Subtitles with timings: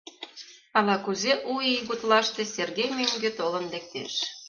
[0.77, 4.13] Ала-кузе у ий гутлаште Сергей мӧҥгӧ толын лектеш.